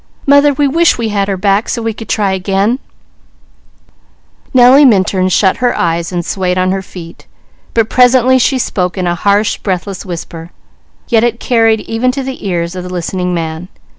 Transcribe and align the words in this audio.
Mother, 0.25 0.51
we 0.51 0.67
wish 0.67 0.97
we 0.97 1.09
had 1.09 1.27
her 1.27 1.37
back 1.37 1.69
so 1.69 1.83
we 1.83 1.93
could 1.93 2.09
try 2.09 2.31
again" 2.31 2.79
Nellie 4.51 4.83
Minturn 4.83 5.29
shut 5.29 5.57
her 5.57 5.77
eyes 5.77 6.11
and 6.11 6.25
swayed 6.25 6.57
on 6.57 6.71
her 6.71 6.81
feet, 6.81 7.27
but 7.75 7.87
presently 7.87 8.39
she 8.39 8.57
spoke 8.57 8.97
in 8.97 9.05
a 9.05 9.13
harsh, 9.13 9.57
breathless 9.59 10.03
whisper, 10.03 10.49
yet 11.07 11.23
it 11.23 11.39
carried, 11.39 11.81
even 11.81 12.11
to 12.13 12.23
the 12.23 12.47
ears 12.47 12.75
of 12.75 12.81
the 12.83 12.89
listening 12.89 13.31
man. 13.35 13.67